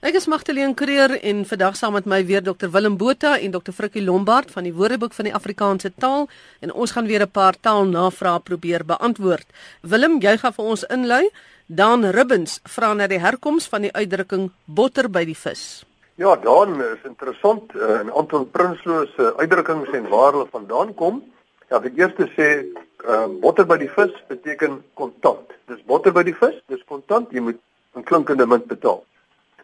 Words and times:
Ek 0.00 0.14
is 0.14 0.26
Magtleen 0.26 0.74
Creer 0.74 1.16
en 1.22 1.44
vandag 1.44 1.76
saam 1.76 1.92
met 1.92 2.04
my 2.04 2.24
weer 2.26 2.42
Dr 2.42 2.68
Willem 2.70 2.96
Botha 2.96 3.38
en 3.38 3.50
Dr 3.50 3.72
Frikkie 3.72 4.02
Lombard 4.04 4.50
van 4.50 4.62
die 4.64 4.74
Woordeboek 4.74 5.12
van 5.12 5.24
die 5.24 5.34
Afrikaanse 5.34 5.92
taal 5.96 6.28
en 6.60 6.72
ons 6.72 6.92
gaan 6.92 7.06
weer 7.06 7.22
'n 7.22 7.30
paar 7.30 7.54
taalnavrae 7.60 8.40
probeer 8.40 8.84
beantwoord. 8.84 9.46
Willem, 9.80 10.20
jy 10.20 10.36
gaan 10.36 10.52
vir 10.52 10.64
ons 10.64 10.84
inlei. 10.84 11.30
Dan 11.66 12.04
Ribbens 12.04 12.60
vra 12.68 12.92
na 12.94 13.06
die 13.06 13.18
herkoms 13.18 13.66
van 13.68 13.82
die 13.82 13.92
uitdrukking 13.92 14.50
botter 14.64 15.08
by 15.08 15.24
die 15.24 15.36
vis. 15.36 15.84
Ja, 16.14 16.36
dan 16.36 16.82
is 16.82 17.02
interessant 17.04 17.74
uh, 17.74 18.04
'n 18.04 18.12
aantal 18.12 18.44
prinslose 18.44 19.36
uitdrukkings 19.36 19.90
en 19.92 20.08
waar 20.08 20.32
hulle 20.32 20.46
vandaan 20.50 20.94
kom. 20.94 21.22
Ja, 21.70 21.78
die 21.78 21.92
eerste 21.96 22.28
sê 22.36 22.66
uh, 23.08 23.26
botter 23.40 23.66
by 23.66 23.78
die 23.78 23.90
vis 23.90 24.12
beteken 24.28 24.84
kontant. 24.94 25.50
Dis 25.66 25.82
botter 25.86 26.12
by 26.12 26.22
die 26.22 26.36
vis, 26.36 26.54
dis 26.66 26.84
kontant, 26.84 27.32
jy 27.32 27.40
moet 27.40 27.58
'n 27.96 28.02
klinkende 28.02 28.46
munt 28.46 28.66
betaal. 28.66 29.02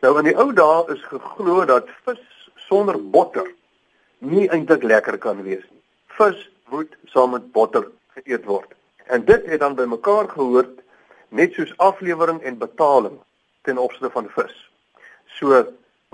Nou 0.01 0.15
in 0.17 0.31
die 0.31 0.37
ou 0.41 0.49
dae 0.57 0.95
is 0.95 1.01
geglo 1.05 1.65
dat 1.69 1.89
vis 2.07 2.21
sonder 2.67 2.97
botter 3.13 3.45
nie 4.25 4.47
eintlik 4.49 4.85
lekker 4.89 5.19
kan 5.21 5.43
wees 5.45 5.65
nie. 5.67 5.83
Vis 6.17 6.39
moet 6.73 6.95
saam 7.13 7.35
met 7.37 7.51
botter 7.53 7.85
geëet 8.17 8.47
word. 8.49 8.71
En 9.13 9.27
dit 9.29 9.45
het 9.53 9.61
dan 9.61 9.77
bymekaar 9.77 10.31
gehoort 10.33 10.79
net 11.29 11.53
soos 11.53 11.75
aflewering 11.77 12.41
en 12.49 12.57
betaling 12.63 13.19
ten 13.69 13.79
opsigte 13.79 14.09
van 14.15 14.31
vis. 14.37 14.55
So 15.37 15.61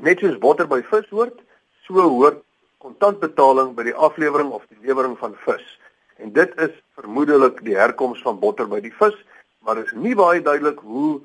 net 0.02 0.18
soos 0.18 0.34
botter 0.42 0.66
by 0.66 0.80
vis 0.91 1.06
hoort, 1.14 1.38
so 1.86 2.08
hoort 2.16 2.42
kontantbetaling 2.82 3.70
by 3.78 3.86
die 3.86 3.94
aflewering 4.08 4.50
of 4.50 4.66
die 4.66 4.82
lewering 4.82 5.14
van 5.20 5.38
vis. 5.44 5.62
En 6.18 6.34
dit 6.34 6.58
is 6.58 6.74
vermoedelik 6.98 7.62
die 7.62 7.78
herkoms 7.78 8.18
van 8.27 8.42
botter 8.42 8.66
by 8.66 8.82
die 8.82 8.94
vis, 8.98 9.14
maar 9.62 9.78
is 9.78 9.94
nie 9.94 10.16
baie 10.18 10.42
duidelik 10.42 10.82
hoe 10.82 11.20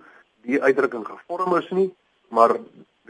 die 0.46 0.62
uitdrukking 0.62 1.08
gevorm 1.10 1.58
is 1.58 1.74
nie 1.74 1.90
maar 2.32 2.56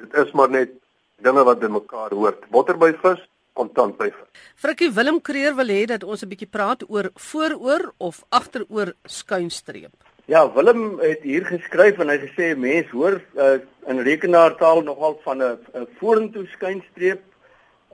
dit 0.02 0.13
is 0.25 0.31
maar 0.38 0.49
net 0.49 0.73
dinge 1.21 1.43
wat 1.45 1.63
in 1.63 1.75
mekaar 1.77 2.13
hoort. 2.17 2.45
Botter 2.53 2.77
by 2.77 2.91
vis, 3.03 3.21
kontant 3.57 3.98
by 3.99 4.09
vis. 4.09 4.45
Frikkie 4.55 4.91
Willem 4.95 5.21
Kreer 5.21 5.55
wil 5.55 5.73
hê 5.73 5.85
dat 5.85 6.04
ons 6.04 6.23
'n 6.23 6.29
bietjie 6.29 6.49
praat 6.49 6.84
oor 6.90 7.12
vooroor 7.15 7.93
of 7.98 8.23
agteroor 8.29 8.93
skuinstreep. 9.05 9.93
Ja, 10.26 10.45
Willem 10.54 10.99
het 10.99 11.21
hier 11.21 11.45
geskryf 11.45 11.99
en 11.99 12.10
hy 12.10 12.18
gesê 12.18 12.55
mense 12.55 12.91
hoor 12.91 13.21
uh, 13.35 13.60
in 13.87 13.99
rekenaartaal 13.99 14.82
nogal 14.82 15.20
van 15.23 15.41
'n 15.43 15.88
vorentoe 15.99 16.45
skuinstreep 16.55 17.21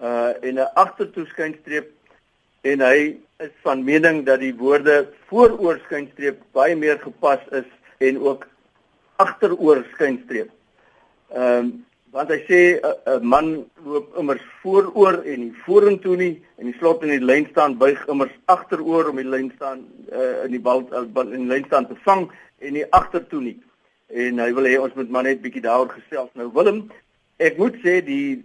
uh 0.01 0.31
en 0.41 0.59
'n 0.59 0.69
agtertoe 0.73 1.25
skuinstreep 1.25 1.87
en 2.61 2.81
hy 2.81 3.17
is 3.39 3.53
van 3.63 3.83
mening 3.83 4.25
dat 4.25 4.39
die 4.39 4.53
woorde 4.55 5.07
vooroor 5.29 5.79
skuinstreep 5.85 6.41
baie 6.51 6.75
meer 6.75 6.99
gepas 6.99 7.39
is 7.51 7.69
en 7.97 8.19
ook 8.19 8.47
agteroor 9.15 9.85
skuinstreep. 9.93 10.49
Ehm 11.35 11.59
um, 11.59 11.85
want 12.11 12.29
hy 12.31 12.39
sê 12.47 12.59
'n 12.81 13.23
man 13.23 13.47
loop 13.85 14.15
immers 14.17 14.43
vooroor 14.61 15.23
en 15.25 15.39
nie 15.39 15.55
vorentoe 15.65 16.15
nie 16.17 16.35
en 16.57 16.65
die 16.65 16.77
slot 16.79 17.03
in 17.03 17.11
die 17.13 17.25
lyn 17.29 17.47
staan 17.51 17.77
buig 17.77 17.99
immers 18.07 18.33
agteroor 18.45 19.09
om 19.09 19.19
die 19.19 19.27
lyn 19.27 19.51
staan 19.55 19.83
uh, 20.11 20.45
in 20.45 20.51
die 20.55 20.63
bal 20.67 20.85
in 20.95 21.43
die 21.43 21.51
lyn 21.51 21.65
staan 21.65 21.87
te 21.87 21.97
vang 22.05 22.29
en 22.59 22.73
nie 22.73 22.85
agtertoe 22.99 23.41
nie. 23.41 23.57
En 24.07 24.39
hy 24.39 24.51
wil 24.55 24.69
hê 24.69 24.77
ons 24.79 24.95
moet 24.95 25.09
maar 25.09 25.27
net 25.27 25.43
bietjie 25.43 25.65
daaroor 25.67 25.91
gesels. 25.97 26.31
Nou 26.33 26.47
Willem, 26.55 26.87
ek 27.37 27.59
moet 27.59 27.75
sê 27.83 27.99
die 28.01 28.39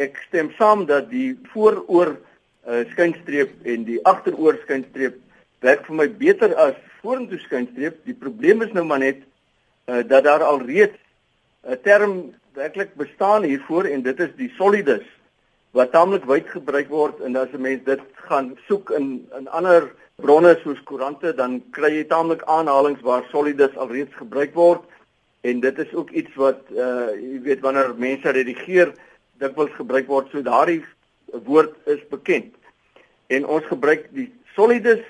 ek 0.00 0.16
stem 0.28 0.50
saam 0.56 0.86
dat 0.88 1.10
die 1.10 1.36
vooroor 1.52 2.16
uh, 2.16 2.82
skynstreep 2.94 3.52
en 3.68 3.84
die 3.84 4.00
agteroor 4.08 4.56
skynstreep 4.64 5.20
werk 5.60 5.84
vir 5.86 6.00
my 6.00 6.08
beter 6.08 6.56
as 6.56 6.74
vorentoe 7.02 7.38
skynstreep. 7.44 8.00
Die 8.08 8.16
probleem 8.16 8.64
is 8.64 8.72
nou 8.72 8.88
maar 8.88 9.04
net 9.04 9.20
uh, 9.86 10.00
dat 10.00 10.24
daar 10.24 10.42
al 10.48 10.64
reeds 10.64 10.98
'n 11.64 11.78
term 11.82 12.34
werklik 12.54 12.94
bestaan 12.94 13.42
hiervoor 13.42 13.84
en 13.84 14.02
dit 14.02 14.20
is 14.20 14.32
die 14.36 14.52
solidus 14.58 15.06
wat 15.72 15.92
taamlik 15.92 16.24
wyd 16.28 16.48
gebruik 16.52 16.88
word 16.88 17.20
en 17.20 17.36
as 17.36 17.52
'n 17.52 17.60
mens 17.60 17.84
dit 17.84 18.00
gaan 18.28 18.56
soek 18.68 18.90
in 18.90 19.28
in 19.38 19.48
ander 19.48 19.92
bronne 20.16 20.58
soos 20.62 20.80
koerante 20.88 21.32
dan 21.34 21.62
kry 21.70 21.90
jy 21.96 22.04
taamlik 22.04 22.42
aanhalinge 22.42 23.02
waar 23.02 23.24
solidus 23.30 23.76
alreeds 23.76 24.14
gebruik 24.14 24.54
word. 24.54 24.82
En 25.40 25.60
dit 25.60 25.78
is 25.78 25.94
ook 25.94 26.10
iets 26.10 26.34
wat 26.34 26.60
uh 26.70 27.10
jy 27.14 27.40
weet 27.42 27.60
wanneer 27.60 27.94
mense 27.96 28.30
redigeer 28.30 28.92
dikwels 29.38 29.72
gebruik 29.74 30.06
word. 30.06 30.30
So 30.30 30.42
daardie 30.42 30.84
woord 31.44 31.74
is 31.86 32.02
bekend. 32.10 32.54
En 33.26 33.46
ons 33.46 33.64
gebruik 33.64 34.08
die 34.10 34.30
solidus 34.54 35.02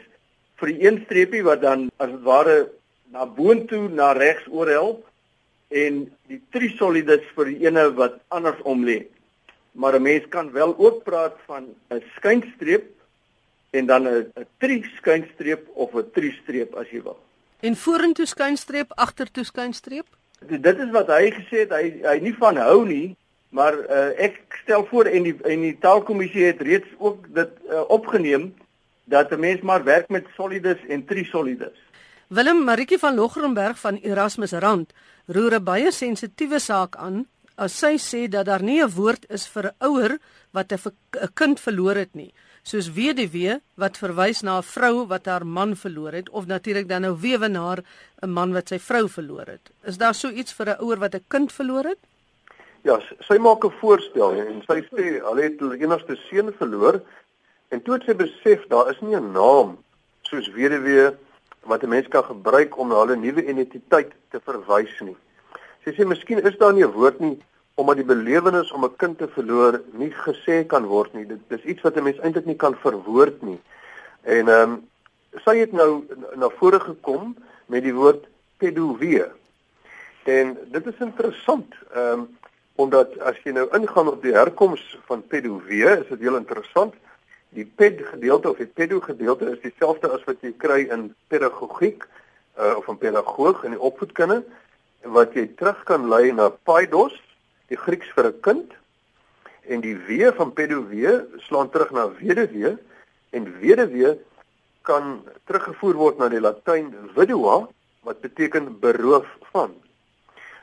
vir 0.57 0.69
die 0.69 0.87
een 0.87 1.03
streepie 1.05 1.43
wat 1.43 1.61
dan 1.61 1.91
as 1.97 2.11
dit 2.11 2.23
ware 2.23 2.71
na 3.13 3.27
boontoe 3.27 3.89
na 3.89 4.13
regs 4.13 4.47
oorhelp 4.49 5.05
en 5.73 6.05
die 6.29 6.41
trisolidus 6.55 7.25
vir 7.37 7.51
die 7.53 7.67
ene 7.67 7.89
wat 7.97 8.21
andersom 8.29 8.85
lê. 8.85 9.07
Maar 9.73 9.97
'n 9.97 10.03
mens 10.03 10.29
kan 10.29 10.53
wel 10.53 10.75
ook 10.79 11.05
praat 11.05 11.37
van 11.47 11.65
'n 11.91 12.03
skynstreep 12.17 12.91
en 13.71 13.87
dan 13.87 14.09
'n 14.09 14.33
triskynstreep 14.59 15.69
of 15.75 15.95
'n 15.95 16.11
tristreep 16.13 16.75
as 16.75 16.89
jy 16.91 17.03
wil. 17.03 17.19
En 17.61 17.77
vorentoe 17.77 18.27
skynstreep, 18.27 18.93
agtertoe 18.95 19.45
skynstreep? 19.45 20.07
Dit 20.47 20.79
is 20.79 20.91
wat 20.91 21.07
hy 21.07 21.31
gesê 21.31 21.63
het, 21.65 21.71
hy 21.71 22.03
hy 22.03 22.19
nie 22.19 22.35
van 22.35 22.57
hou 22.57 22.87
nie, 22.87 23.17
maar 23.49 23.75
uh, 23.79 24.11
ek 24.19 24.41
stel 24.63 24.87
voor 24.91 25.05
en 25.05 25.23
die 25.23 25.37
en 25.45 25.61
die 25.61 25.77
taalkommissie 25.79 26.45
het 26.45 26.61
reeds 26.61 26.89
ook 26.99 27.35
dit 27.35 27.51
uh, 27.71 27.85
opgeneem 27.89 28.55
dat 29.05 29.31
'n 29.31 29.41
mens 29.41 29.61
maar 29.61 29.85
werk 29.85 30.09
met 30.09 30.27
solidus 30.37 30.81
en 30.89 31.05
trisolidus. 31.05 31.79
Willem 32.27 32.65
Maritjie 32.65 32.99
van 32.99 33.15
Logrenberg 33.15 33.79
van 33.79 33.97
Erasmus 34.03 34.53
Rand 34.53 34.93
roer 35.29 35.55
'n 35.55 35.65
baie 35.65 35.93
sensitiewe 35.93 36.59
saak 36.59 36.97
aan 36.97 37.27
as 37.57 37.73
sy 37.79 37.97
sê 37.99 38.29
dat 38.29 38.47
daar 38.47 38.63
nie 38.63 38.81
'n 38.83 38.91
woord 38.91 39.27
is 39.31 39.47
vir 39.47 39.67
'n 39.67 39.77
ouer 39.81 40.19
wat 40.53 40.73
'n 40.73 40.81
kind 41.35 41.61
verloor 41.61 41.97
het 41.97 42.15
nie, 42.15 42.33
soos 42.63 42.93
weduwee 42.95 43.61
wat 43.77 43.99
verwys 43.99 44.43
na 44.43 44.59
'n 44.59 44.63
vrou 44.63 45.07
wat 45.07 45.27
haar 45.27 45.47
man 45.47 45.77
verloor 45.77 46.13
het 46.13 46.29
of 46.31 46.47
natuurlik 46.47 46.89
dan 46.89 47.03
nou 47.03 47.17
weewenaar 47.17 47.83
'n 48.23 48.31
man 48.31 48.53
wat 48.53 48.69
sy 48.69 48.79
vrou 48.79 49.09
verloor 49.09 49.47
het. 49.47 49.71
Is 49.85 49.99
daar 49.99 50.15
so 50.15 50.29
iets 50.29 50.53
vir 50.53 50.67
'n 50.69 50.81
ouer 50.81 50.99
wat 50.99 51.15
'n 51.15 51.25
kind 51.29 51.53
verloor 51.53 51.85
het? 51.85 51.99
Ja, 52.83 53.01
sy 53.21 53.39
maak 53.39 53.65
'n 53.65 53.73
voorstel 53.81 54.33
en 54.33 54.63
sy 54.67 54.81
sê 54.91 55.23
hulle 55.23 55.43
het 55.43 55.61
hulle 55.61 55.79
enigste 55.79 56.17
seun 56.17 56.53
verloor 56.53 57.03
en 57.71 57.83
toe 57.83 57.95
het 57.95 58.05
sy 58.05 58.15
besef 58.15 58.67
daar 58.69 58.91
is 58.91 59.01
nie 59.01 59.17
'n 59.17 59.33
naam 59.33 59.79
soos 60.23 60.49
weduwee 60.49 61.13
wat 61.65 61.83
'n 61.83 61.89
mens 61.89 62.09
kan 62.09 62.25
gebruik 62.25 62.79
om 62.79 62.89
na 62.89 63.01
hulle 63.01 63.17
nuwe 63.17 63.45
identiteit 63.45 64.13
te 64.31 64.41
verwys 64.41 65.01
nie. 65.01 65.17
Sy 65.85 65.91
sê 65.91 66.07
miskien 66.07 66.43
is 66.43 66.59
daar 66.59 66.73
nie 66.73 66.85
'n 66.85 66.93
woord 66.93 67.21
nie 67.21 67.39
omdat 67.75 67.97
die 67.97 68.05
belewenis 68.05 68.73
om 68.73 68.85
'n 68.85 68.97
kind 68.97 69.19
te 69.19 69.29
verloor 69.29 69.83
nie 69.93 70.11
gesê 70.11 70.67
kan 70.67 70.85
word 70.87 71.15
nie. 71.15 71.27
Dit 71.27 71.41
dis 71.49 71.65
iets 71.65 71.83
wat 71.83 71.97
'n 71.97 72.03
mens 72.03 72.19
eintlik 72.19 72.47
nie 72.47 72.57
kan 72.57 72.75
verwoord 72.75 73.43
nie. 73.43 73.61
En 74.23 74.49
ehm 74.49 74.71
um, 74.71 74.89
sy 75.45 75.57
het 75.57 75.73
nou 75.73 76.05
na 76.37 76.49
vore 76.49 76.81
gekom 76.81 77.37
met 77.67 77.83
die 77.83 77.95
woord 77.95 78.27
pedovie. 78.57 79.25
En 80.23 80.59
dit 80.71 80.87
is 80.87 80.99
interessant, 80.99 81.75
ehm 81.95 82.21
um, 82.21 82.39
omdat 82.75 83.19
as 83.19 83.37
jy 83.45 83.53
nou 83.53 83.69
ingaan 83.77 84.09
op 84.09 84.23
die 84.23 84.33
herkoms 84.33 84.99
van 85.07 85.27
pedovie, 85.27 85.85
is 85.85 86.09
dit 86.09 86.21
heel 86.21 86.37
interessant. 86.37 86.95
Die 87.53 87.65
ped 87.65 88.01
gedeelte 88.09 88.51
of 88.51 88.57
die 88.57 88.67
pedo 88.67 89.01
gedeelte 89.01 89.51
is 89.53 89.61
dieselfde 89.61 90.09
as 90.09 90.25
wat 90.25 90.41
jy 90.41 90.55
kry 90.57 90.87
in 90.89 91.11
pedagogiek 91.29 92.07
uh, 92.57 92.77
of 92.77 92.89
'n 92.89 92.99
pedagoog 92.99 93.65
in 93.65 93.77
die 93.77 93.81
opvoedkunde 93.81 94.43
wat 95.05 95.35
jy 95.35 95.47
terug 95.59 95.83
kan 95.85 96.09
lei 96.09 96.33
na 96.33 96.49
paidos, 96.49 97.13
die 97.69 97.77
Grieks 97.77 98.09
vir 98.17 98.31
'n 98.31 98.41
kind 98.41 98.73
en 99.69 99.81
die 99.81 99.97
w 99.97 100.33
van 100.37 100.53
pedovee 100.53 101.13
slaan 101.47 101.71
terug 101.71 101.91
na 101.91 102.09
weduwee 102.09 102.77
en 103.31 103.45
weduwee 103.61 104.19
kan 104.83 105.23
teruggevoer 105.45 105.95
word 105.95 106.19
na 106.19 106.29
die 106.29 106.41
Latyn 106.41 106.95
vidua 107.15 107.69
wat 108.03 108.21
beteken 108.21 108.79
beroof 108.81 109.29
van. 109.53 109.75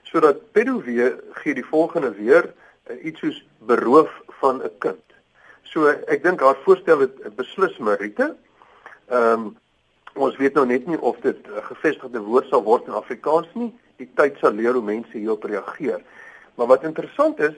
Sodat 0.04 0.52
pedovee 0.52 1.14
gee 1.42 1.54
die 1.54 1.66
volgende 1.66 2.12
weer 2.12 2.50
uh, 2.90 2.98
iets 3.06 3.19
soos 3.19 3.46
beroof 3.60 4.10
van 4.42 4.62
'n 4.63 4.78
kind. 4.80 5.09
So 5.69 5.88
ek 5.88 6.24
dink 6.24 6.42
haar 6.42 6.57
voorstel 6.66 7.06
het 7.06 7.18
beslis 7.38 7.77
Marite. 7.77 8.36
Ehm 9.10 9.50
um, 9.50 9.50
ons 10.19 10.36
weet 10.42 10.56
nou 10.57 10.66
net 10.66 10.88
nie 10.89 10.98
of 11.00 11.19
dit 11.21 11.38
'n 11.48 11.62
gevestigde 11.63 12.19
woord 12.19 12.48
sal 12.50 12.63
word 12.63 12.88
in 12.88 12.98
Afrikaans 12.98 13.48
nie. 13.54 13.71
Die 13.98 14.10
tyd 14.16 14.38
sal 14.39 14.51
leer 14.51 14.74
hoe 14.74 14.83
mense 14.83 15.18
hierop 15.18 15.44
reageer. 15.44 16.01
Maar 16.56 16.68
wat 16.68 16.83
interessant 16.83 17.39
is 17.39 17.54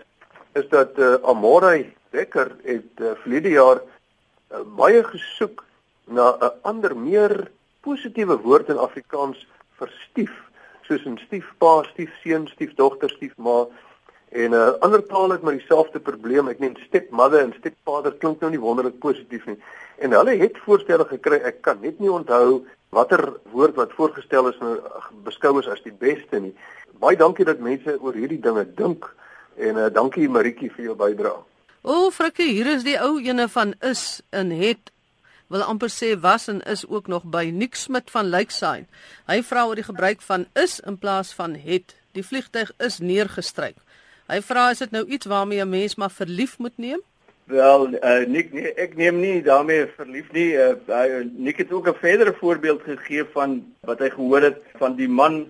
is 0.54 0.68
dat 0.70 1.00
uh, 1.00 1.16
Amorey 1.24 1.94
Becker 2.10 2.52
het 2.64 3.00
uh, 3.00 3.12
verlede 3.24 3.50
jaar 3.50 3.80
uh, 3.82 4.60
baie 4.76 5.04
gesoek 5.04 5.64
na 6.06 6.36
'n 6.38 6.52
ander 6.62 6.98
meer 6.98 7.52
positiewe 7.82 8.38
woord 8.38 8.70
in 8.70 8.78
Afrikaans 8.78 9.48
vir 9.80 9.90
stief, 10.10 10.34
soos 10.82 11.06
'n 11.06 11.18
stiefpa, 11.18 11.84
stiefseun, 11.84 12.48
stiefdogter, 12.48 13.10
stiefma. 13.10 13.68
En 14.32 14.50
'n 14.50 14.54
uh, 14.54 14.68
eh, 14.68 14.80
ander 14.80 15.06
taal 15.06 15.30
het 15.30 15.42
maar 15.42 15.58
dieselfde 15.58 16.00
probleem. 16.00 16.48
Ek 16.48 16.60
neem 16.60 16.76
stepmother 16.88 17.40
en 17.40 17.54
stepfather 17.58 18.14
klink 18.14 18.40
nou 18.40 18.52
nie 18.52 18.60
wonderlik 18.60 19.00
positief 19.00 19.46
nie. 19.46 19.60
En 19.98 20.12
hulle 20.12 20.38
het 20.38 20.58
voorstelle 20.66 21.06
gekry. 21.06 21.42
Ek 21.44 21.62
kan 21.62 21.78
net 21.82 22.00
nie 22.00 22.12
onthou 22.12 22.66
watter 22.90 23.34
woord 23.52 23.76
wat 23.76 23.94
voorgestel 23.94 24.48
is 24.50 24.60
nou 24.60 24.80
beskou 25.24 25.60
is 25.60 25.68
as 25.68 25.82
die 25.84 25.94
beste 25.94 26.40
nie. 26.40 26.56
Baie 27.00 27.18
dankie 27.18 27.46
dat 27.46 27.60
mense 27.60 27.98
oor 28.02 28.14
hierdie 28.14 28.40
dinge 28.40 28.66
dink 28.76 29.16
En 29.56 29.78
uh, 29.78 29.90
dankie 29.94 30.30
Maritjie 30.30 30.72
vir 30.72 30.92
jou 30.92 30.96
bydrae. 30.98 31.44
O, 31.82 32.10
Frikkie, 32.14 32.52
hier 32.54 32.70
is 32.76 32.86
die 32.86 32.98
ou 33.02 33.18
ene 33.22 33.48
van 33.50 33.74
is 33.82 34.22
in 34.30 34.54
het 34.56 34.92
wil 35.52 35.66
amper 35.68 35.92
sê 35.92 36.14
was 36.16 36.46
en 36.48 36.62
is 36.64 36.86
ook 36.88 37.10
nog 37.12 37.26
by 37.28 37.50
Nick 37.52 37.76
Smit 37.76 38.08
van 38.14 38.30
Lakeside. 38.32 38.86
Hy 39.28 39.42
vra 39.44 39.66
oor 39.68 39.76
die 39.76 39.84
gebruik 39.84 40.22
van 40.24 40.46
is 40.56 40.78
in 40.88 40.96
plaas 40.96 41.34
van 41.36 41.58
het. 41.60 41.98
Die 42.16 42.24
vliegtyg 42.24 42.72
is 42.80 43.02
neergestryk. 43.04 43.76
Hy 44.32 44.40
vra 44.48 44.70
is 44.72 44.80
dit 44.80 44.92
nou 44.96 45.04
iets 45.12 45.28
waarmee 45.28 45.60
'n 45.60 45.70
mens 45.70 45.96
maar 45.96 46.12
verlief 46.12 46.58
moet 46.58 46.78
neem? 46.78 47.02
Wel, 47.44 47.88
uh, 47.94 48.26
Nick, 48.28 48.54
nee, 48.54 48.74
ek 48.74 48.96
neem 48.96 49.20
nie 49.20 49.42
daarmee 49.44 49.88
verlief 49.98 50.32
nie. 50.32 50.54
Uh, 50.56 50.76
uh, 50.88 51.26
Nick 51.36 51.58
het 51.58 51.72
ook 51.72 51.88
'n 51.88 52.00
verdere 52.00 52.34
voorbeeld 52.34 52.82
gegee 52.82 53.26
van 53.34 53.74
wat 53.80 54.00
hy 54.00 54.10
gehoor 54.10 54.42
het 54.42 54.62
van 54.80 54.96
die 54.96 55.10
man 55.10 55.48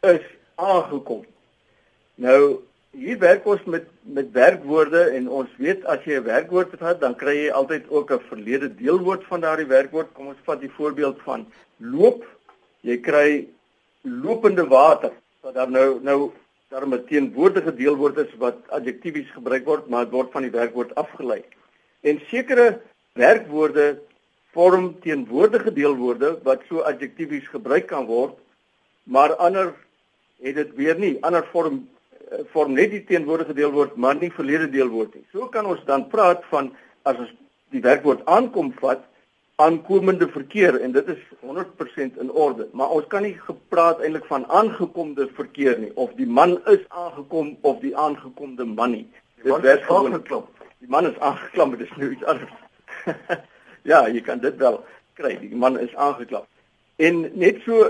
is 0.00 0.22
aangekom. 0.54 1.24
Nou, 2.14 2.62
hier 2.90 3.18
werk 3.18 3.46
ons 3.46 3.64
met 3.64 3.88
met 4.02 4.30
werkwoorde 4.32 5.02
en 5.18 5.28
ons 5.28 5.50
weet 5.56 5.84
as 5.84 6.04
jy 6.04 6.20
'n 6.20 6.24
werkwoord 6.24 6.78
het, 6.78 7.00
dan 7.00 7.16
kry 7.16 7.34
jy 7.36 7.50
altyd 7.50 7.90
ook 7.90 8.12
'n 8.12 8.28
verlede 8.28 8.74
deelwoord 8.74 9.24
van 9.24 9.40
daardie 9.40 9.66
werkwoord. 9.66 10.12
Kom 10.12 10.26
ons 10.26 10.44
vat 10.44 10.60
die 10.60 10.70
voorbeeld 10.70 11.18
van 11.24 11.46
loop. 11.76 12.24
Jy 12.80 13.00
kry 13.00 13.48
lopende 14.02 14.66
water. 14.66 15.10
Wat 15.40 15.54
dan 15.54 15.70
nou 15.70 15.98
nou 16.02 16.32
daar 16.72 16.86
'n 16.88 17.04
teenwoordige 17.04 17.74
deelwoord 17.74 18.16
is 18.16 18.32
wat 18.38 18.56
adjektiefs 18.68 19.30
gebruik 19.30 19.64
word, 19.64 19.88
maar 19.88 20.04
dit 20.04 20.12
word 20.12 20.30
van 20.32 20.42
die 20.42 20.50
werkwoord 20.50 20.94
afgelei. 20.94 21.44
En 22.00 22.20
sekere 22.26 22.80
werkwoorde 23.12 24.00
vorm 24.52 25.00
teenwoordige 25.00 25.72
deelwoorde 25.72 26.38
wat 26.42 26.60
so 26.68 26.80
adjektiefs 26.80 27.48
gebruik 27.48 27.86
kan 27.86 28.06
word, 28.06 28.38
maar 29.02 29.36
ander 29.36 29.74
het 30.40 30.54
dit 30.54 30.74
weer 30.74 30.98
nie. 30.98 31.18
Ander 31.20 31.46
vorm 31.52 31.88
eh, 32.30 32.38
vorm 32.52 32.72
net 32.72 32.90
die 32.90 33.04
teenwoordige 33.04 33.54
deelwoord, 33.54 33.96
maar 33.96 34.16
nie 34.16 34.32
verlede 34.32 34.70
deelwoord 34.70 35.14
nie. 35.14 35.24
So 35.32 35.46
kan 35.46 35.66
ons 35.66 35.84
dan 35.84 36.08
praat 36.08 36.44
van 36.44 36.72
as 37.02 37.16
ons 37.16 37.32
die 37.70 37.80
werkwoord 37.80 38.24
aankom 38.24 38.72
vat, 38.80 39.04
aankomende 39.56 40.28
verkeer 40.28 40.80
en 40.80 40.92
dit 40.92 41.08
is 41.08 41.20
100% 41.40 42.18
in 42.20 42.30
orde. 42.30 42.68
Maar 42.72 42.88
ons 42.88 43.06
kan 43.06 43.22
nie 43.22 43.36
gepraat 43.38 44.00
eintlik 44.00 44.24
van 44.24 44.46
aangekomde 44.46 45.28
verkeer 45.34 45.78
nie 45.78 45.92
of 45.94 46.12
die 46.16 46.26
man 46.26 46.58
is 46.66 46.82
aangekom 46.88 47.56
of 47.60 47.80
die 47.80 47.96
aangekomde 47.96 48.64
man 48.64 48.90
nie. 48.90 49.06
Dit 49.36 49.52
word 49.52 49.88
aangeklop. 49.88 50.48
Die 50.78 50.90
man 50.90 51.06
is 51.06 51.18
aangeklop 51.18 51.78
dit 51.78 51.86
is 51.86 51.96
nou 51.96 52.10
iets 52.10 52.24
anders. 52.24 52.58
Ja 53.82 54.06
jy 54.06 54.20
kan 54.22 54.38
dit 54.38 54.56
wel 54.62 54.78
kry 55.18 55.36
die 55.40 55.56
man 55.58 55.78
is 55.80 55.94
aangeklop 55.94 56.46
en 57.02 57.24
net 57.38 57.62
so 57.66 57.88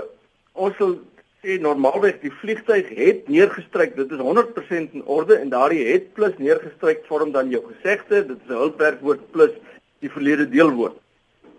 ons 0.53 0.75
sal 0.79 0.95
sê 1.43 1.59
normaalweg 1.61 2.21
die 2.23 2.31
vliegtyg 2.41 2.89
het 2.97 3.29
neergestryk 3.31 3.95
dit 3.99 4.11
is 4.15 4.23
100% 4.23 4.97
in 4.97 5.05
orde 5.17 5.37
en 5.37 5.51
daardie 5.53 5.85
het 5.91 6.11
plus 6.17 6.35
neergestryk 6.39 7.05
vorm 7.09 7.33
dan 7.35 7.51
jou 7.53 7.61
gesegde 7.67 8.23
dit 8.31 8.37
is 8.37 8.49
'n 8.49 8.61
hulpwerkwoord 8.63 9.31
plus 9.31 9.53
die 10.01 10.09
verlede 10.09 10.49
deelwoord 10.49 10.97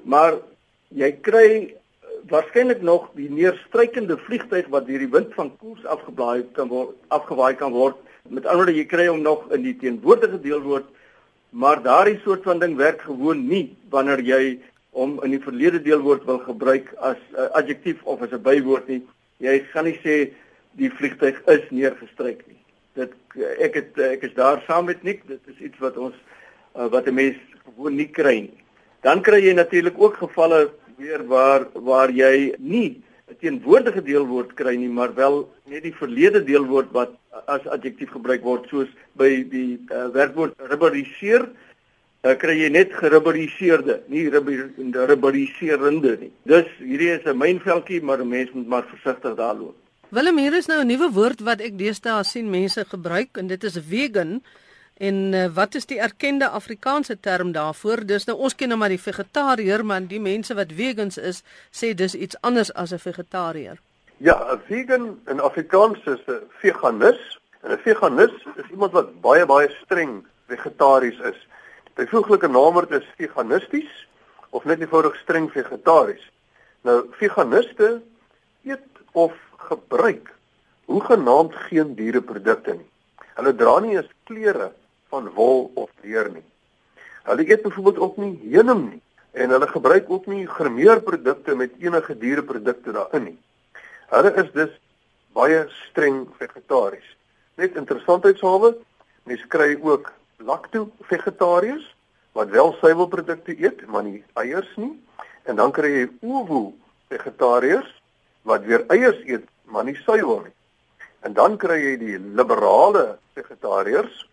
maar 0.04 0.38
jy 0.94 1.10
kry 1.24 1.74
waarskynlik 2.30 2.82
nog 2.82 3.10
die 3.18 3.28
neerstrykende 3.32 4.16
vliegtyg 4.26 4.68
wat 4.72 4.86
deur 4.88 5.02
die 5.02 5.12
wind 5.12 5.32
van 5.36 5.52
koers 5.60 5.84
afgeblaai 5.84 6.44
kan 6.56 6.68
word 6.68 6.94
afgewaai 7.12 7.54
kan 7.60 7.72
word. 7.72 7.96
Met 8.28 8.46
ander 8.46 8.64
woorde 8.64 8.78
jy 8.78 8.86
kry 8.88 9.06
hom 9.10 9.24
nog 9.24 9.50
in 9.52 9.64
die 9.66 9.76
teenwoordige 9.80 10.40
deelwoord 10.40 10.88
maar 11.54 11.82
daardie 11.82 12.18
soort 12.24 12.42
van 12.42 12.58
ding 12.58 12.76
werk 12.76 13.04
gewoon 13.06 13.44
nie 13.46 13.76
wanneer 13.92 14.22
jy 14.26 14.58
hom 14.96 15.20
in 15.26 15.36
die 15.36 15.42
verlede 15.42 15.82
deelwoord 15.82 16.24
wil 16.26 16.40
gebruik 16.46 16.90
as 16.98 17.20
'n 17.30 17.36
uh, 17.36 17.50
adjektief 17.60 18.02
of 18.02 18.22
as 18.22 18.32
'n 18.32 18.42
bywoord 18.42 18.88
nie. 18.88 19.02
Jy 19.38 19.58
gaan 19.72 19.84
nie 19.84 19.98
sê 20.02 20.32
die 20.72 20.90
vliegtyg 20.90 21.42
is 21.46 21.70
neergestryk 21.70 22.42
nie. 22.46 22.60
Dit 22.94 23.12
ek 23.58 23.74
het 23.74 23.98
ek 23.98 24.22
is 24.22 24.34
daar 24.34 24.62
saam 24.66 24.84
met 24.84 25.02
Nick. 25.02 25.26
Dit 25.28 25.40
is 25.46 25.58
iets 25.60 25.78
wat 25.78 25.96
ons 25.96 26.14
uh, 26.76 26.88
wat 26.88 27.06
'n 27.06 27.14
mens 27.14 27.36
gewoon 27.64 27.96
nie 27.96 28.10
kry 28.10 28.40
nie 28.40 28.63
Dan 29.04 29.20
kry 29.20 29.42
jy 29.44 29.52
natuurlik 29.52 29.98
ook 30.00 30.16
gevalle 30.16 30.70
weer 30.96 31.26
waar 31.28 31.66
waar 31.74 32.10
jy 32.10 32.54
nie 32.58 33.02
'n 33.28 33.36
teenwoordige 33.40 34.02
deelwoord 34.02 34.54
kry 34.54 34.76
nie, 34.76 34.88
maar 34.88 35.14
wel 35.14 35.52
net 35.64 35.82
die 35.82 35.94
verlede 35.94 36.44
deelwoord 36.44 36.90
wat 36.92 37.12
as 37.46 37.66
adjektief 37.66 38.10
gebruik 38.10 38.42
word, 38.42 38.68
soos 38.68 38.88
by 39.12 39.44
die 39.48 39.80
uh, 39.88 40.08
werkwoord 40.12 40.54
rubberiseer, 40.70 41.48
uh, 42.24 42.34
kry 42.36 42.56
jy 42.58 42.68
net 42.68 42.92
gerubberiseerde, 42.92 44.00
nie 44.08 44.28
rubberiserende 44.30 46.16
nie. 46.20 46.32
Dus 46.44 46.68
hierdie 46.78 47.12
is 47.16 47.24
'n 47.24 47.36
mynveldjie, 47.36 48.02
maar 48.02 48.20
'n 48.20 48.28
mens 48.28 48.52
moet 48.52 48.68
maar 48.68 48.84
versigtig 48.88 49.36
daar 49.36 49.54
loop. 49.54 49.76
Willem, 50.08 50.38
hier 50.38 50.54
is 50.54 50.66
nou 50.66 50.80
'n 50.80 50.86
nuwe 50.86 51.10
woord 51.12 51.40
wat 51.40 51.60
ek 51.60 51.78
deesdae 51.78 52.24
sien 52.24 52.50
mense 52.50 52.84
gebruik 52.84 53.36
en 53.36 53.46
dit 53.46 53.64
is 53.64 53.78
vegan. 53.88 54.42
En 54.94 55.32
uh, 55.32 55.46
wat 55.54 55.74
is 55.74 55.86
die 55.86 55.98
erkende 55.98 56.48
Afrikaanse 56.48 57.20
term 57.20 57.52
daarvoor? 57.52 58.04
Dis 58.06 58.26
nou 58.28 58.36
ons 58.38 58.54
ken 58.54 58.70
nou 58.70 58.78
maar 58.78 58.92
die 58.94 59.00
vegetariër, 59.00 59.82
maar 59.84 60.06
die 60.06 60.20
mense 60.20 60.54
wat 60.54 60.70
vegans 60.72 61.18
is, 61.18 61.42
sê 61.74 61.94
dis 61.98 62.14
iets 62.14 62.38
anders 62.40 62.70
as 62.74 62.92
'n 62.92 63.02
vegetariër. 63.02 63.80
Ja, 64.16 64.38
'n 64.52 64.60
vegan 64.66 65.18
in 65.26 65.40
Afrikaans 65.40 65.98
is 66.06 66.22
'n 66.26 66.46
veganis. 66.62 67.40
'n 67.62 67.78
veganis 67.82 68.34
is 68.56 68.70
iemand 68.70 68.92
wat 68.92 69.20
baie 69.20 69.46
baie 69.46 69.68
streng 69.82 70.26
vegetaries 70.46 71.18
is. 71.18 71.38
Die 71.94 72.04
byvoeglike 72.04 72.48
naamwoord 72.48 72.90
is 72.90 73.06
veganisties 73.16 74.08
of 74.50 74.64
net 74.64 74.80
eenvoudig 74.80 75.16
streng 75.16 75.50
vegetaries. 75.50 76.30
Nou 76.82 77.06
veganiste 77.10 78.02
eet 78.62 78.86
of 79.12 79.32
gebruik 79.56 80.34
hoegenaamd 80.84 81.54
geen 81.54 81.94
diereprodukte 81.94 82.72
nie. 82.72 82.90
Hulle 83.34 83.54
dra 83.54 83.78
nie 83.80 83.96
eens 83.96 84.10
klere 84.24 84.72
van 85.08 85.30
wol 85.34 85.70
of 85.74 85.90
leer 86.02 86.30
nie. 86.32 86.44
Hulle 87.24 87.48
eet 87.48 87.62
byvoorbeeld 87.62 87.98
ook 87.98 88.16
nie 88.16 88.34
heuning 88.50 88.90
nie 88.90 89.02
en 89.34 89.50
hulle 89.50 89.66
gebruik 89.66 90.10
ook 90.10 90.26
nie 90.30 90.46
grimeerprodukte 90.46 91.54
met 91.54 91.72
enige 91.78 92.18
diereprodukte 92.18 92.92
daarin 92.92 93.24
nie. 93.24 93.38
Hulle 94.12 94.30
is 94.42 94.50
dus 94.52 94.70
baie 95.34 95.64
streng 95.88 96.28
vegetaries. 96.38 97.08
Net 97.58 97.74
interessantheidshalwe, 97.78 98.76
mense 99.26 99.46
kry 99.50 99.74
ook 99.82 100.12
lacto-vegetariërs 100.38 101.88
wat 102.34 102.50
wel 102.54 102.72
suiwelprodukte 102.78 103.54
eet, 103.58 103.86
maar 103.86 104.02
nie 104.06 104.22
eiers 104.38 104.70
nie. 104.76 104.92
En 105.42 105.58
dan 105.58 105.72
kry 105.74 105.90
jy 105.90 106.06
ovo-vegetariërs 106.22 107.90
wat 108.42 108.66
weer 108.68 108.84
eiers 108.94 109.20
eet, 109.26 109.46
maar 109.70 109.86
nie 109.86 109.96
suiwel 110.02 110.44
nie. 110.46 110.54
En 111.26 111.34
dan 111.34 111.56
kry 111.58 111.78
jy 111.80 111.96
die 111.98 112.18
liberale 112.18 113.16
vegetariërs 113.34 114.24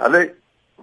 Hulle 0.00 0.22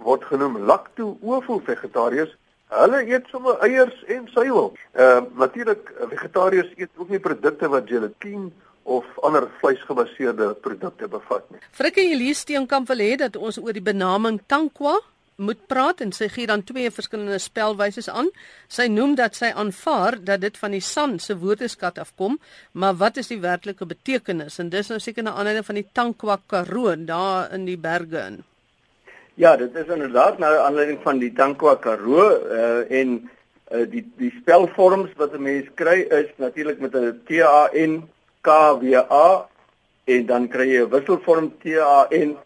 word 0.04 0.24
genoem 0.24 0.58
lacto-ovo 0.68 1.60
vegetariërs. 1.66 2.32
Hulle 2.70 3.02
eet 3.08 3.26
sommer 3.32 3.58
eiers 3.66 3.96
en 4.06 4.28
suiwel. 4.30 4.72
Ehm 4.94 5.24
uh, 5.24 5.38
natuurlik 5.44 5.92
vegetariërs 6.14 6.74
eet 6.76 6.90
ook 6.96 7.08
nie 7.08 7.22
produkte 7.22 7.68
wat 7.68 7.88
gelatine 7.90 8.50
of 8.82 9.06
ander 9.22 9.48
vleisgebaseerde 9.60 10.54
produkte 10.64 11.08
bevat 11.08 11.46
nie. 11.50 11.60
Frikkie 11.70 12.10
Elise 12.14 12.40
Steenkamp 12.40 12.88
wil 12.88 13.02
hê 13.04 13.16
dat 13.20 13.36
ons 13.36 13.58
oor 13.58 13.76
die 13.76 13.84
benaming 13.84 14.40
tankwa 14.46 14.96
moet 15.40 15.60
praat 15.72 16.02
en 16.04 16.12
sy 16.12 16.28
gee 16.32 16.48
dan 16.48 16.62
twee 16.68 16.90
verskillende 16.92 17.38
spelwyse 17.40 18.04
aan. 18.12 18.28
Sy 18.68 18.86
noem 18.92 19.16
dat 19.18 19.38
sy 19.38 19.52
aanvaar 19.56 20.18
dat 20.24 20.42
dit 20.44 20.58
van 20.60 20.76
die 20.76 20.84
san 20.84 21.18
se 21.18 21.36
woordeskat 21.40 21.98
afkom, 22.02 22.38
maar 22.72 22.98
wat 23.00 23.16
is 23.22 23.32
die 23.32 23.40
werklike 23.40 23.88
betekenis? 23.88 24.60
En 24.60 24.72
dis 24.72 24.92
nou 24.92 25.00
seker 25.00 25.24
na 25.24 25.34
aanleiding 25.38 25.66
van 25.66 25.80
die 25.80 25.88
tankwa 25.96 26.38
karoo 26.46 26.94
daar 27.08 27.52
in 27.56 27.66
die 27.68 27.78
berge 27.80 28.26
in. 28.26 28.40
Ja, 29.34 29.56
dit 29.56 29.74
is 29.74 29.86
inderdaad 29.86 30.38
na 30.38 30.56
aanleiding 30.56 30.98
van 31.02 31.18
die 31.18 31.32
Tankwa 31.32 31.74
Karoo 31.74 32.24
uh, 32.50 32.90
en 32.90 33.30
uh, 33.72 33.86
die 33.90 34.02
die 34.16 34.30
spelvorms 34.40 35.12
wat 35.16 35.32
'n 35.32 35.42
mens 35.42 35.68
kry 35.74 36.00
is 36.00 36.28
natuurlik 36.36 36.80
met 36.80 36.94
'n 36.94 37.20
T 37.24 37.40
A 37.40 37.68
N 37.72 38.02
K 38.40 38.48
W 38.80 38.94
A 38.94 39.48
en 40.04 40.26
dan 40.26 40.48
kry 40.48 40.66
jy 40.68 40.82
'n 40.82 40.90
wisselvorm 40.90 41.52
T 41.62 41.78
A 41.78 42.06
N 42.10 42.36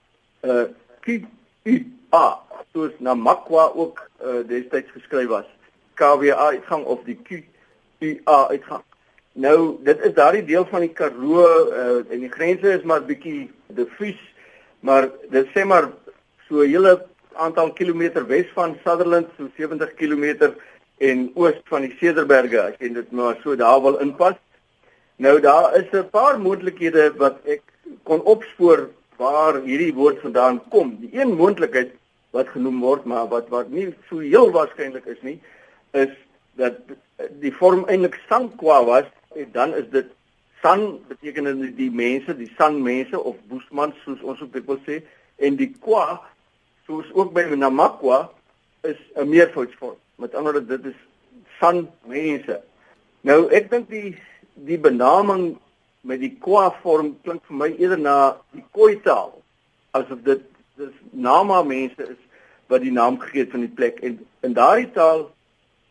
uh, 0.44 0.64
K 1.00 1.24
U 1.64 1.76
A 2.12 2.38
soos 2.72 2.92
na 2.98 3.14
Makwa 3.14 3.72
ook 3.74 4.10
uh, 4.24 4.46
destyds 4.46 4.90
geskryf 4.90 5.28
was. 5.28 5.46
K 5.94 6.02
W 6.18 6.30
A 6.30 6.46
uitgang 6.52 6.84
of 6.84 7.02
die 7.04 7.18
Q 7.22 7.42
U 8.00 8.20
A 8.28 8.48
uitgang. 8.48 8.82
Nou, 9.32 9.76
dit 9.82 10.04
is 10.04 10.14
daardie 10.14 10.44
deel 10.44 10.66
van 10.66 10.80
die 10.80 10.92
Karoo 10.92 11.42
uh, 11.42 12.12
en 12.12 12.20
die 12.20 12.30
grense 12.30 12.72
is 12.72 12.82
maar 12.82 13.02
bietjie 13.02 13.50
diffuus, 13.66 14.34
maar 14.80 15.10
dit 15.30 15.46
sê 15.46 15.64
maar 15.64 15.90
so 16.54 16.62
'n 16.62 16.70
hele 16.70 16.92
aantal 17.34 17.72
kilometer 17.72 18.22
wes 18.26 18.46
van 18.54 18.78
Sutherland, 18.84 19.26
so 19.36 19.48
70 19.56 19.94
km 19.98 20.54
en 20.98 21.30
oos 21.34 21.56
van 21.70 21.82
die 21.82 21.96
Cederberge 21.98 22.60
as 22.62 22.76
jy 22.78 22.92
dit 22.94 23.10
maar 23.12 23.36
so 23.42 23.56
daar 23.56 23.80
wil 23.82 23.98
inpas. 23.98 24.36
Nou 25.18 25.40
daar 25.40 25.74
is 25.80 25.90
'n 25.92 26.10
paar 26.10 26.38
moontlikhede 26.38 27.12
wat 27.16 27.36
ek 27.44 27.62
kon 28.04 28.20
opspoor 28.22 28.88
waar 29.16 29.60
hierdie 29.62 29.94
woord 29.94 30.20
vandaan 30.20 30.62
kom. 30.68 30.96
Die 31.00 31.20
een 31.20 31.34
moontlikheid 31.34 31.90
wat 32.30 32.48
genoem 32.48 32.80
word, 32.80 33.04
maar 33.04 33.28
wat 33.28 33.48
wat 33.48 33.68
nie 33.70 33.94
so 34.08 34.18
heel 34.18 34.50
waarskynlik 34.50 35.06
is 35.06 35.22
nie, 35.22 35.40
is 35.92 36.12
dat 36.54 36.74
die 37.40 37.52
vorm 37.52 37.84
eintlik 37.88 38.20
Sankwa 38.28 38.84
was 38.84 39.06
en 39.34 39.48
dan 39.52 39.74
is 39.74 39.88
dit 39.90 40.06
San 40.62 41.00
beteken 41.08 41.60
dit 41.60 41.76
die 41.76 41.90
mense, 41.90 42.36
die 42.36 42.52
San 42.56 42.82
mense 42.82 43.20
of 43.20 43.36
Boesmans 43.48 43.94
soos 44.04 44.22
ons 44.22 44.40
ook 44.42 44.52
dit 44.52 44.66
wil 44.66 44.78
sê, 44.86 45.02
en 45.36 45.56
die 45.56 45.74
kwa 45.80 46.22
soos 46.86 47.12
ook 47.12 47.32
by 47.32 47.42
Namakwa 47.42 48.30
is 48.82 48.98
'n 49.16 49.28
meervoudsvorm. 49.28 49.96
Met 50.16 50.34
ander 50.34 50.52
woorde 50.52 50.78
dit 50.78 50.92
is 50.92 51.00
san 51.58 51.88
mense. 52.06 52.60
Nou 53.20 53.48
ek 53.48 53.70
dink 53.70 53.88
die 53.88 54.18
die 54.54 54.78
benaming 54.78 55.58
met 56.00 56.20
die 56.20 56.36
kwa 56.40 56.68
vorm 56.82 57.14
klink 57.24 57.42
vir 57.48 57.56
my 57.56 57.70
eerder 57.78 57.98
na 57.98 58.16
die 58.52 58.64
koi 58.76 59.00
taal 59.06 59.32
asof 59.96 60.20
dit 60.26 60.42
dis 60.76 60.92
nama 61.12 61.62
mense 61.62 62.02
is 62.02 62.20
wat 62.72 62.84
die 62.84 62.92
naam 62.92 63.18
gegee 63.22 63.44
het 63.44 63.54
van 63.54 63.64
die 63.64 63.76
plek 63.80 64.00
en 64.06 64.18
in 64.46 64.56
daardie 64.58 64.90
taal 64.92 65.30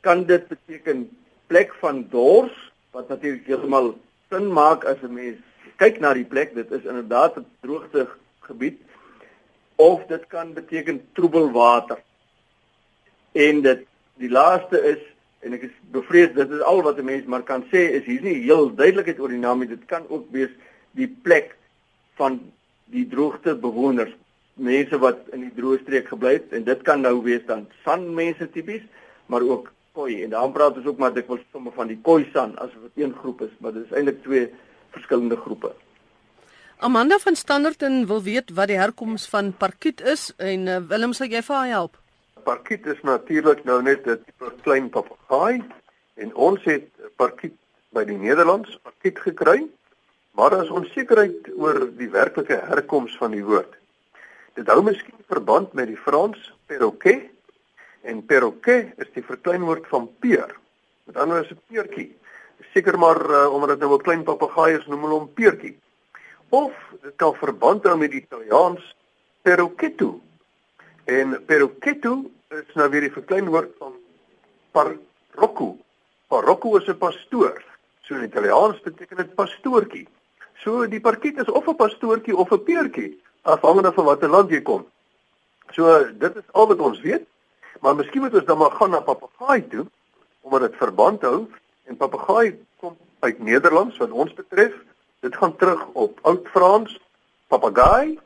kan 0.06 0.24
dit 0.30 0.48
beteken 0.52 1.06
plek 1.48 1.74
van 1.82 2.04
dors 2.12 2.54
wat 2.96 3.10
natuurlik 3.10 3.50
heeltemal 3.50 3.94
sin 4.30 4.52
maak 4.54 4.86
as 4.86 5.02
'n 5.04 5.14
mens 5.14 5.40
kyk 5.82 6.00
na 6.00 6.14
die 6.14 6.30
plek 6.34 6.54
dit 6.56 6.72
is 6.72 6.86
inderdaad 6.86 7.38
'n 7.38 7.46
droogte 7.62 8.08
gebied 8.48 8.80
of 9.75 10.06
dit 10.06 10.27
kan 10.27 10.53
beteken 10.53 11.01
troebel 11.13 11.51
water 11.51 12.01
en 13.32 13.62
dit 13.62 13.86
die 14.22 14.30
laaste 14.30 14.82
is 14.94 15.01
en 15.44 15.53
ek 15.58 15.68
is 15.68 15.77
bevrees 15.92 16.34
dit 16.36 16.51
is 16.51 16.62
al 16.62 16.82
wat 16.86 17.00
'n 17.00 17.06
mens 17.06 17.25
maar 17.25 17.44
kan 17.44 17.63
sê 17.72 17.82
is 18.00 18.06
hier 18.06 18.22
nie 18.22 18.44
heel 18.44 18.70
duidelikheid 18.75 19.20
oor 19.20 19.30
die 19.30 19.44
naam 19.46 19.60
nie 19.60 19.68
dit 19.68 19.86
kan 19.86 20.06
ook 20.10 20.25
wees 20.32 20.51
die 20.92 21.08
plek 21.08 21.56
van 22.15 22.39
die 22.86 23.08
droogte 23.08 23.56
bewoners 23.56 24.13
mense 24.53 24.98
wat 24.98 25.20
in 25.34 25.48
die 25.48 25.56
droë 25.58 25.82
streek 25.82 26.08
gebly 26.08 26.34
het 26.34 26.53
en 26.53 26.63
dit 26.63 26.82
kan 26.82 27.01
nou 27.01 27.22
wees 27.24 27.46
dan 27.46 27.68
san 27.84 28.13
mense 28.13 28.50
tipies 28.51 28.84
maar 29.25 29.42
ook 29.42 29.72
koi 29.94 30.24
en 30.24 30.30
dan 30.30 30.53
praat 30.53 30.77
ons 30.77 30.86
ook 30.86 30.98
maar 30.98 31.13
dikwels 31.13 31.42
somme 31.51 31.72
van 31.72 31.88
die 31.88 32.00
koi 32.01 32.30
san 32.34 32.56
as 32.58 32.70
wat 32.82 32.92
een 32.96 33.13
groep 33.13 33.42
is 33.42 33.56
maar 33.60 33.74
dit 33.74 33.86
is 33.86 33.98
eintlik 33.98 34.22
twee 34.24 34.50
verskillende 34.94 35.38
groepe. 35.38 35.74
Amanda 36.84 37.18
van 37.20 37.36
Standerton 37.36 38.06
wil 38.08 38.24
weet 38.24 38.50
wat 38.52 38.68
die 38.68 38.78
herkoms 38.78 39.24
van 39.32 39.54
parkiet 39.56 40.02
is 40.02 40.34
en 40.36 40.66
uh, 40.68 40.78
Willem 40.90 41.13
sê 41.16 41.30
jy 41.32 41.40
vir 41.48 41.56
haar 41.56 41.70
help. 41.72 41.94
Parkiet 42.44 42.90
is 42.92 42.98
natuurlik 43.08 43.62
nou 43.63 43.78
net 43.82 44.04
'n 44.04 44.18
tipe 44.25 44.50
klein 44.66 44.90
papegaai 44.92 45.63
en 46.20 46.34
ons 46.36 46.60
het 46.68 46.90
parkiet 47.16 47.56
by 47.96 48.04
die 48.04 48.18
Nederlands 48.20 48.75
parkiet 48.84 49.20
gekry 49.20 49.63
maar 50.36 50.50
daar 50.50 50.63
is 50.63 50.70
onsekerheid 50.70 51.48
oor 51.56 51.88
die 51.96 52.10
werklike 52.10 52.60
herkoms 52.68 53.16
van 53.18 53.32
die 53.32 53.46
woord. 53.46 53.80
Dit 54.54 54.68
hou 54.68 54.84
miskien 54.84 55.24
verband 55.32 55.72
met 55.74 55.88
die 55.88 56.02
Frans 56.06 56.52
perroquet 56.66 57.32
en 58.02 58.25
perroquet 58.25 58.92
is 58.98 59.08
die 59.13 59.24
verkleinwoord 59.24 59.88
van 59.88 60.10
peer. 60.20 60.52
Met 61.08 61.16
ander 61.16 61.40
woorde 61.40 61.56
'n 61.56 61.63
peertjie. 61.72 62.12
Seker 62.74 63.00
maar 63.00 63.24
uh, 63.30 63.54
omdat 63.54 63.70
dit 63.70 63.80
nou 63.80 63.96
'n 63.96 64.04
klein 64.04 64.24
papegaai 64.24 64.78
is, 64.78 64.86
noem 64.86 65.02
hulle 65.02 65.20
hom 65.20 65.34
peertjie. 65.34 65.80
Of 66.53 66.74
dit 67.01 67.15
kan 67.17 67.33
verband 67.39 67.86
hou 67.89 67.95
met 67.98 68.12
die 68.13 68.22
Italiaans 68.22 68.83
perroquetto. 69.41 70.19
En 71.10 71.39
perroquetto 71.50 72.19
is 72.53 72.75
nou 72.77 72.89
weer 72.93 73.07
die 73.07 73.15
verkleinwoord 73.15 73.72
van 73.81 73.95
parrocco. 74.72 75.72
Parrocco 76.29 76.77
is 76.77 76.88
'n 76.88 76.98
pastoor. 76.98 77.63
So 78.01 78.15
in 78.15 78.24
Italiaans 78.29 78.81
beteken 78.81 79.17
dit 79.17 79.36
pastoortjie. 79.36 80.07
So 80.62 80.88
die 80.88 81.01
parkiet 81.01 81.38
is 81.38 81.50
of 81.50 81.67
'n 81.67 81.75
pastoortjie 81.75 82.38
of 82.38 82.51
'n 82.51 82.63
peertjie 82.63 83.22
afhangende 83.41 83.91
van 83.93 84.05
watter 84.05 84.29
land 84.29 84.50
jy 84.50 84.62
kom. 84.62 84.86
So 85.72 86.12
dit 86.13 86.36
is 86.36 86.51
al 86.51 86.67
wat 86.67 86.79
ons 86.79 87.01
weet. 87.01 87.25
Maar 87.81 87.95
miskien 87.95 88.22
moet 88.22 88.33
ons 88.33 88.45
dan 88.45 88.57
maar 88.57 88.72
gaan 88.72 88.89
na 88.89 89.00
papegaai 89.00 89.67
toe 89.67 89.86
omdat 90.41 90.62
dit 90.62 90.75
verband 90.75 91.22
hou 91.22 91.48
en 91.83 91.98
papegaai 91.98 92.60
kom 92.79 92.98
uit 93.19 93.39
Nederlands 93.39 93.98
wat 93.98 94.12
ons 94.12 94.33
betref. 94.33 94.74
Dit 95.24 95.36
gaan 95.36 95.56
terug 95.56 95.86
op 95.94 96.20
oud 96.22 96.48
Frans 96.51 97.00
papagaai, 97.48 98.20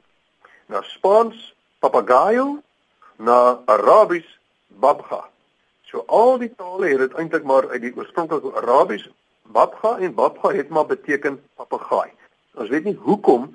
na 0.66 0.82
Spaans 0.82 1.54
papagayo, 1.80 2.62
na 3.16 3.60
Arabies 3.66 4.40
babga. 4.68 5.28
So 5.86 6.02
al 6.08 6.40
die 6.42 6.50
tale 6.56 6.90
het 6.90 7.04
dit 7.06 7.14
eintlik 7.22 7.46
maar 7.46 7.70
uit 7.70 7.84
die 7.86 7.94
oorspronklike 7.96 8.56
Arabies 8.58 9.06
babga 9.54 9.98
en 10.02 10.16
babga 10.18 10.56
het 10.58 10.74
maar 10.74 10.90
beteken 10.90 11.38
papegaai. 11.56 12.10
Ons 12.58 12.74
weet 12.74 12.90
nie 12.90 12.98
hoekom 13.06 13.52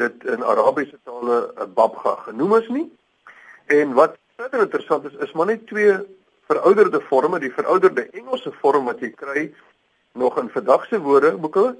dit 0.00 0.24
in 0.24 0.44
Arabiese 0.44 0.96
tale 1.04 1.52
'n 1.52 1.72
babga 1.76 2.16
genoem 2.24 2.56
is 2.56 2.68
nie. 2.68 2.88
En 3.66 3.92
wat 3.92 4.16
verder 4.36 4.60
interessant 4.60 5.04
is, 5.04 5.14
is 5.20 5.32
maar 5.32 5.46
net 5.46 5.66
twee 5.66 5.98
verouderde 6.48 7.00
forme, 7.00 7.38
die 7.38 7.52
verouderde 7.52 8.08
Engelse 8.10 8.52
vorm 8.52 8.84
wat 8.84 9.00
jy 9.00 9.10
kry 9.10 9.54
nog 10.12 10.38
in 10.38 10.48
vandag 10.48 10.86
se 10.86 11.00
woorde 11.00 11.36
boeke, 11.36 11.76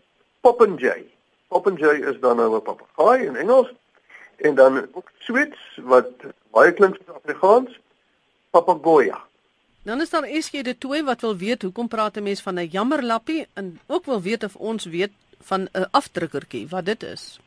popinjay. 0.46 1.02
Popinjay 1.50 2.02
is 2.10 2.20
dan 2.20 2.36
nou 2.36 2.54
'n 2.54 2.62
papegaai 2.62 3.26
in 3.26 3.36
Engels 3.36 3.70
en 4.36 4.54
dan 4.54 4.86
ook 4.92 5.10
Sweeds 5.18 5.60
wat 5.82 6.10
baie 6.50 6.72
klink 6.72 6.96
soos 6.96 7.16
Afrikaans, 7.16 7.80
papagoya. 8.50 9.18
Dan 9.82 10.00
is 10.00 10.10
daar 10.10 10.26
SG 10.26 10.62
de 10.62 10.78
Tooi 10.78 11.02
wat 11.02 11.20
wil 11.20 11.36
weet 11.36 11.62
hoekom 11.62 11.88
praat 11.88 12.16
'n 12.16 12.22
mens 12.22 12.42
van 12.42 12.58
'n 12.58 12.68
jammerlappie 12.70 13.46
en 13.54 13.80
ook 13.86 14.04
wil 14.04 14.22
weet 14.22 14.44
of 14.44 14.56
ons 14.56 14.84
weet 14.84 15.12
van 15.40 15.68
'n 15.72 15.88
afdrukkertjie 15.90 16.68
wat 16.68 16.84
dit 16.84 17.02
is. 17.02 17.40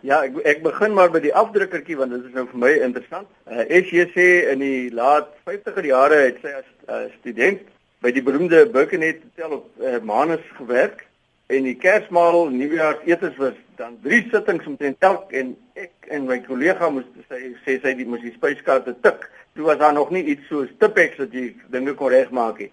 Ja, 0.00 0.22
ek 0.22 0.36
ek 0.44 0.62
begin 0.62 0.92
maar 0.94 1.10
by 1.10 1.20
die 1.20 1.34
afdrukkertjie 1.34 1.96
want 1.96 2.10
dit 2.10 2.24
is 2.24 2.32
nou 2.32 2.46
vir 2.46 2.58
my 2.58 2.70
interessant. 2.70 3.28
Uh, 3.50 3.58
SJC 3.68 4.16
in 4.52 4.58
die 4.58 4.92
laat 4.92 5.28
50er 5.44 5.84
jare 5.84 6.14
het 6.14 6.38
sy 6.42 6.48
as 6.48 6.68
uh, 6.88 7.12
student 7.20 7.60
by 8.00 8.10
die 8.12 8.22
beroemde 8.22 8.66
Birkenhead 8.66 9.22
Hotel 9.22 9.50
op 9.50 9.66
uh, 9.80 9.98
Manus 10.02 10.44
gewerk 10.56 11.06
en 11.46 11.66
die 11.66 11.76
Kersmaal 11.78 12.48
Nuwejaarsetens 12.50 13.36
was 13.36 13.54
dan 13.76 13.98
drie 14.02 14.24
sittings 14.30 14.66
om 14.66 14.76
te 14.76 14.90
telk 14.98 15.32
en 15.36 15.52
ek 15.78 16.08
en 16.14 16.26
my 16.26 16.40
kollega 16.46 16.88
moes 16.90 17.06
sê 17.28 17.52
sê 17.66 17.76
sy 17.82 17.92
die 17.98 18.06
moes 18.08 18.24
die 18.24 18.34
spyskaarte 18.34 18.96
tik. 19.04 19.28
Toe 19.54 19.68
was 19.68 19.78
daar 19.78 19.94
nog 19.94 20.10
nie 20.10 20.24
iets 20.32 20.48
so 20.50 20.66
Tipex 20.80 21.20
dat 21.20 21.34
jy 21.34 21.52
dinge 21.72 21.94
kon 21.94 22.10
regmaak 22.10 22.58
nie. 22.64 22.70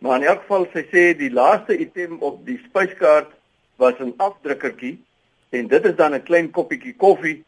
Maar 0.00 0.20
in 0.20 0.28
elk 0.32 0.42
geval 0.44 0.66
sy 0.74 0.84
sê 0.92 1.04
die 1.16 1.32
laaste 1.32 1.76
item 1.76 2.18
op 2.24 2.42
die 2.46 2.58
spyskaart 2.66 3.32
was 3.80 3.96
'n 4.00 4.12
afdrukkertjie 4.16 4.98
en 5.50 5.68
dit 5.68 5.84
is 5.84 5.96
dan 5.96 6.14
'n 6.14 6.22
klein 6.22 6.50
koppietjie 6.50 6.96
koffie 6.96 7.44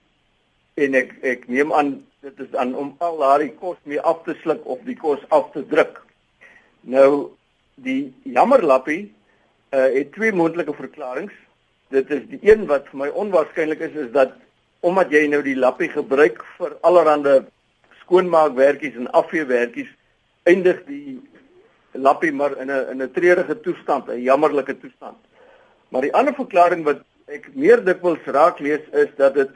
en 0.75 0.95
ek 0.95 1.13
ek 1.23 1.49
neem 1.49 1.73
aan 1.73 2.07
dit 2.21 2.41
is 2.41 2.51
dan 2.51 2.75
om 2.75 2.95
al 2.99 3.19
daardie 3.19 3.53
kos 3.61 3.77
mee 3.85 4.01
af 4.01 4.23
te 4.25 4.35
sluk 4.43 4.65
of 4.65 4.79
die 4.85 4.97
kos 4.97 5.21
af 5.29 5.53
te 5.53 5.67
druk. 5.67 6.01
Nou 6.81 7.31
die 7.75 8.15
jammerlappie 8.25 9.13
uh, 9.73 9.89
het 9.95 10.13
twee 10.13 10.33
moontlike 10.33 10.75
verklaringe. 10.77 11.33
Dit 11.89 12.11
is 12.11 12.23
die 12.29 12.41
een 12.43 12.67
wat 12.67 12.87
vir 12.91 12.99
my 13.05 13.09
onwaarskynlik 13.09 13.81
is 13.81 13.97
is 14.07 14.13
dat 14.13 14.33
omdat 14.81 15.13
jy 15.15 15.27
nou 15.31 15.43
die 15.43 15.57
lappie 15.57 15.89
gebruik 15.93 16.41
vir 16.59 16.77
allerlei 16.83 17.43
skoonmaakwerkies 18.03 18.97
en 18.99 19.11
afveewerkies 19.15 19.91
eindig 20.49 20.83
die 20.89 21.21
lappie 21.93 22.33
maar 22.33 22.57
in 22.59 22.71
'n 22.71 22.91
in 22.91 23.03
'n 23.03 23.13
treurige 23.13 23.61
toestand, 23.61 24.09
'n 24.09 24.23
jammerlike 24.23 24.79
toestand. 24.81 25.19
Maar 25.89 26.03
die 26.03 26.15
ander 26.15 26.35
verklaring 26.35 26.85
wat 26.85 27.03
ek 27.27 27.55
meer 27.55 27.85
dikwels 27.85 28.25
raak 28.25 28.59
lees 28.59 28.85
is 28.93 29.09
dat 29.17 29.35
dit 29.35 29.51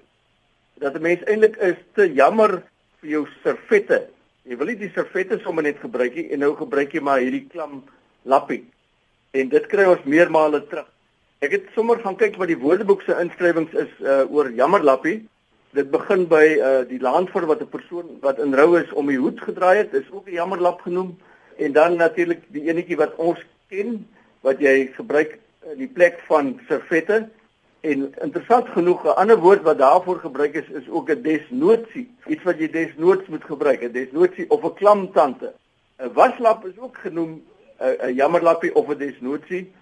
dat 0.79 0.95
'n 0.95 1.03
mens 1.03 1.23
eintlik 1.25 1.57
is 1.57 1.77
te 1.95 2.13
jammer 2.13 2.63
vir 3.01 3.11
jou 3.11 3.27
servette. 3.43 4.09
Jy 4.43 4.57
wil 4.57 4.67
nie 4.67 4.77
die 4.77 4.93
servette 4.95 5.39
sommer 5.39 5.63
net 5.63 5.79
gebruik 5.79 6.15
nie 6.15 6.31
en 6.31 6.39
nou 6.39 6.55
gebruik 6.55 6.93
jy 6.93 7.01
maar 7.01 7.19
hierdie 7.19 7.47
klam 7.51 7.85
lappie. 8.23 8.65
En 9.37 9.49
dit 9.53 9.67
kry 9.73 9.87
ons 9.91 10.05
meermale 10.09 10.63
terug. 10.71 10.89
Ek 11.45 11.53
het 11.53 11.73
sommer 11.75 12.01
gaan 12.01 12.17
kyk 12.17 12.39
wat 12.41 12.49
die 12.49 12.59
woordeboek 12.59 13.03
se 13.05 13.17
inskrywings 13.21 13.75
is 13.77 13.93
uh, 14.01 14.23
oor 14.33 14.49
jammerlappie. 14.57 15.19
Dit 15.77 15.91
begin 15.93 16.25
by 16.31 16.45
uh, 16.57 16.83
die 16.89 17.01
laanvoer 17.03 17.49
wat 17.51 17.61
'n 17.61 17.69
persoon 17.69 18.19
wat 18.25 18.41
in 18.41 18.57
rou 18.57 18.79
is 18.81 18.93
om 18.93 19.13
die 19.13 19.21
hoed 19.21 19.41
gedraai 19.45 19.77
het, 19.83 19.95
is 19.95 20.09
ook 20.11 20.29
'n 20.29 20.39
jammerlap 20.41 20.81
genoem 20.81 21.17
en 21.57 21.73
dan 21.73 21.97
natuurlik 21.97 22.43
die 22.49 22.69
enetjie 22.71 22.97
wat 22.97 23.17
ons 23.17 23.41
ken 23.69 24.07
wat 24.41 24.61
jy 24.61 24.93
gebruik 24.97 25.39
in 25.73 25.79
die 25.79 25.93
plek 25.93 26.21
van 26.29 26.61
servette 26.69 27.29
En 27.87 28.15
interessant 28.23 28.69
genoeg 28.69 29.05
'n 29.05 29.19
ander 29.23 29.39
woord 29.39 29.63
wat 29.63 29.79
daarvoor 29.79 30.19
gebruik 30.19 30.55
is 30.55 30.69
is 30.69 30.89
ook 30.89 31.11
'n 31.11 31.23
desnoodsie. 31.23 32.07
Iets 32.27 32.43
wat 32.43 32.59
jy 32.59 32.71
desnoods 32.71 33.27
moet 33.29 33.45
gebruik, 33.45 33.83
'n 33.83 33.93
desnoodsie 33.93 34.51
of 34.51 34.65
'n 34.65 34.75
klamtante. 34.75 35.53
'n 35.99 36.13
Waslap 36.13 36.67
is 36.67 36.79
ook 36.79 36.97
genoem 36.97 37.45
'n 37.81 38.15
jammerlappie 38.15 38.75
of 38.75 38.89
'n 38.89 38.99
desnoodsie. 38.99 39.73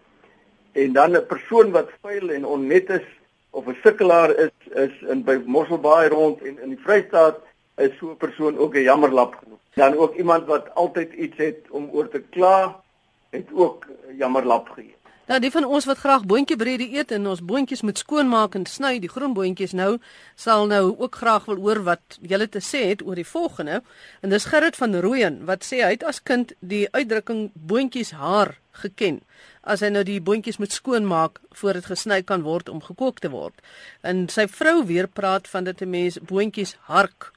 En 0.73 0.93
dan 0.93 1.17
'n 1.17 1.27
persoon 1.27 1.71
wat 1.71 1.91
vuil 2.03 2.31
en 2.31 2.47
onnet 2.47 2.91
is 2.91 3.07
of 3.51 3.67
'n 3.67 3.77
sukkelaar 3.83 4.31
is 4.37 4.55
is 4.75 5.03
in 5.09 5.25
by 5.25 5.39
Mosselbaai 5.47 6.09
rond 6.09 6.43
en 6.43 6.59
in 6.63 6.69
die 6.69 6.83
Vrystaat 6.85 7.37
is 7.77 7.99
so 7.99 8.11
'n 8.11 8.17
persoon 8.17 8.59
ook 8.59 8.75
'n 8.75 8.83
jammerlap 8.83 9.35
genoem. 9.35 9.59
Dan 9.75 9.97
ook 9.97 10.15
iemand 10.15 10.47
wat 10.47 10.75
altyd 10.75 11.13
iets 11.13 11.37
het 11.37 11.59
om 11.71 11.89
oor 11.93 12.09
te 12.09 12.23
kla, 12.31 12.83
het 13.31 13.49
ook 13.53 13.87
'n 14.09 14.17
jammerlap 14.17 14.69
gegee. 14.69 14.95
Nou 15.25 15.39
die 15.41 15.49
van 15.49 15.65
ons 15.65 15.87
wat 15.89 16.03
graag 16.03 16.27
boontjie 16.29 16.57
breedie 16.61 16.91
eet 16.99 17.13
en 17.17 17.27
ons 17.31 17.41
boontjies 17.41 17.81
moet 17.81 17.97
skoonmaak 17.97 18.59
en 18.59 18.67
sny, 18.69 18.99
die 19.01 19.09
groen 19.09 19.33
boontjies 19.33 19.73
nou, 19.73 19.95
sal 20.37 20.67
nou 20.69 20.83
ook 20.91 21.17
graag 21.17 21.47
wil 21.49 21.63
hoor 21.65 21.81
wat 21.87 22.19
julle 22.21 22.45
te 22.45 22.61
sê 22.61 22.83
het 22.91 23.01
oor 23.07 23.17
die 23.17 23.25
volgende. 23.25 23.79
En 24.21 24.35
dis 24.35 24.45
Gerrit 24.53 24.77
van 24.77 24.99
Rooyen 25.01 25.39
wat 25.49 25.65
sê 25.65 25.81
hy 25.81 25.95
het 25.95 26.05
as 26.05 26.21
kind 26.21 26.53
die 26.61 26.83
uitdrukking 26.93 27.47
boontjies 27.55 28.13
haar 28.21 28.59
geken 28.83 29.23
as 29.65 29.81
hy 29.81 29.89
nou 29.95 30.03
die 30.05 30.19
boontjies 30.21 30.61
moet 30.61 30.77
skoonmaak 30.77 31.41
voor 31.57 31.79
dit 31.79 31.89
gesny 31.89 32.21
kan 32.29 32.45
word 32.45 32.69
om 32.69 32.83
gekook 32.85 33.23
te 33.25 33.31
word. 33.33 33.57
En 34.05 34.27
sy 34.29 34.45
vrou 34.45 34.83
weer 34.85 35.09
praat 35.09 35.49
van 35.49 35.65
dit 35.65 35.81
'n 35.81 35.91
mens 35.91 36.19
boontjies 36.21 36.77
hark. 36.93 37.33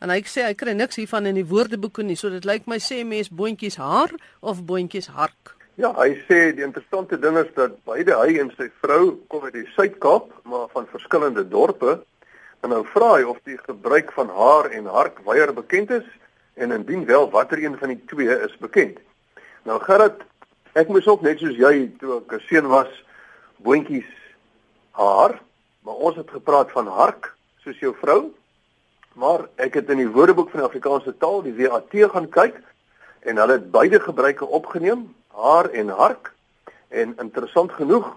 En 0.00 0.10
hy 0.10 0.20
sê 0.28 0.44
hy 0.44 0.54
kry 0.54 0.72
niks 0.72 0.96
hiervan 0.96 1.26
in 1.26 1.34
die 1.34 1.46
woordeboeke 1.46 2.02
nie, 2.02 2.16
so 2.16 2.28
dit 2.28 2.44
lyk 2.44 2.66
my 2.66 2.78
sê 2.78 3.04
mens 3.04 3.28
boontjies 3.30 3.76
haar 3.76 4.12
of 4.40 4.64
boontjies 4.64 5.06
hark. 5.06 5.59
Ja, 5.80 5.94
hy 5.96 6.10
sê 6.28 6.50
die 6.52 6.64
interessante 6.66 7.16
ding 7.16 7.38
is 7.40 7.48
dat 7.56 7.78
beide 7.88 8.18
hy 8.20 8.34
en 8.42 8.50
sy 8.58 8.66
vrou 8.82 9.14
kom 9.32 9.46
uit 9.46 9.54
die 9.54 9.68
Suid-Kaap, 9.72 10.26
maar 10.44 10.66
van 10.74 10.88
verskillende 10.90 11.46
dorpe. 11.48 12.02
En 12.60 12.74
nou 12.74 12.82
vra 12.92 13.14
hy 13.14 13.22
of 13.24 13.38
die 13.48 13.56
gebruik 13.56 14.10
van 14.12 14.28
haar 14.28 14.68
en 14.76 14.90
hark 14.92 15.22
weier 15.24 15.54
bekend 15.56 15.94
is 16.02 16.08
en 16.60 16.74
indien 16.76 17.06
wel 17.08 17.30
watter 17.32 17.62
een 17.62 17.78
van 17.80 17.94
die 17.94 18.02
twee 18.12 18.36
is 18.44 18.56
bekend. 18.60 18.98
Nou 19.64 19.78
Gerrit 19.80 20.20
Ek 20.78 20.86
moes 20.86 21.06
ook 21.10 21.24
net 21.26 21.40
soos 21.42 21.56
jy 21.58 21.88
toe 21.98 22.20
ek 22.20 22.32
'n 22.36 22.44
seun 22.46 22.66
was 22.70 22.90
boontjies 23.58 24.10
haar, 24.94 25.40
maar 25.82 25.98
ons 26.06 26.16
het 26.16 26.30
gepraat 26.30 26.70
van 26.70 26.86
hark 26.86 27.34
soos 27.64 27.78
jou 27.80 27.94
vrou. 27.98 28.30
Maar 29.14 29.48
ek 29.56 29.74
het 29.74 29.90
in 29.90 29.98
die 29.98 30.12
Woordeboek 30.12 30.50
van 30.50 30.62
Afrikaanse 30.62 31.16
taal, 31.18 31.42
die 31.42 31.56
WAT 31.56 31.90
gaan 31.90 32.28
kyk 32.28 32.62
en 33.26 33.36
hulle 33.36 33.52
het 33.52 33.70
beide 33.70 33.98
gebruike 34.00 34.46
opgeneem, 34.46 35.08
haar 35.34 35.70
en 35.70 35.88
hark. 35.88 36.32
En 36.88 37.14
interessant 37.18 37.72
genoeg 37.72 38.08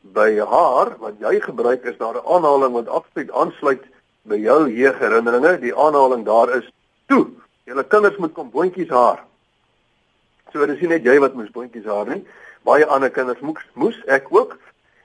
by 0.00 0.38
haar 0.38 0.94
wat 0.98 1.20
jy 1.20 1.40
gebruik 1.40 1.84
is 1.84 1.96
daar 1.98 2.14
'n 2.14 2.26
aanhaling 2.26 2.72
wat 2.72 2.88
absoluut 2.88 3.30
aansluit 3.30 3.84
by 4.22 4.36
jou 4.36 4.70
jeugherinneringe. 4.70 5.58
Die 5.60 5.76
aanhaling 5.76 6.24
daar 6.24 6.56
is: 6.56 6.70
"Toe, 7.06 7.26
julle 7.64 7.84
kinders 7.84 8.16
moet 8.16 8.32
kom 8.32 8.50
boontjies 8.50 8.88
haar." 8.88 9.24
So 10.52 10.66
dis 10.66 10.80
nie 10.80 10.88
net 10.88 11.04
jy 11.04 11.18
wat 11.18 11.34
moes 11.34 11.50
boontjies 11.50 11.84
haar 11.84 12.06
nie. 12.06 12.26
Baie 12.64 12.86
ander 12.86 13.10
kinders 13.10 13.40
moes, 13.40 13.64
moes 13.74 13.98
ek 14.06 14.26
ook. 14.30 14.58